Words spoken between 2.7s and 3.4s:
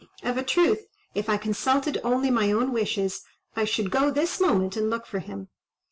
wishes,